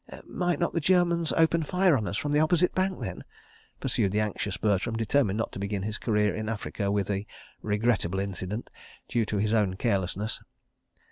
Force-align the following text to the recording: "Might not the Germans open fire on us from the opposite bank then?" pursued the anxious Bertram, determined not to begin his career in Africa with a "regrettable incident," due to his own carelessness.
"Might 0.25 0.57
not 0.59 0.73
the 0.73 0.79
Germans 0.79 1.31
open 1.33 1.61
fire 1.61 1.95
on 1.95 2.07
us 2.07 2.17
from 2.17 2.31
the 2.31 2.39
opposite 2.39 2.73
bank 2.73 2.99
then?" 3.01 3.23
pursued 3.79 4.11
the 4.11 4.19
anxious 4.19 4.57
Bertram, 4.57 4.95
determined 4.95 5.37
not 5.37 5.51
to 5.51 5.59
begin 5.59 5.83
his 5.83 5.99
career 5.99 6.33
in 6.33 6.49
Africa 6.49 6.89
with 6.89 7.11
a 7.11 7.27
"regrettable 7.61 8.19
incident," 8.19 8.71
due 9.07 9.25
to 9.27 9.37
his 9.37 9.53
own 9.53 9.75
carelessness. 9.75 10.39